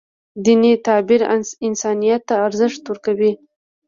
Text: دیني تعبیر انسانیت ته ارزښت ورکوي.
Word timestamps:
دیني 0.43 0.73
تعبیر 0.85 1.21
انسانیت 1.67 2.21
ته 2.29 2.35
ارزښت 2.45 2.81
ورکوي. 2.87 3.31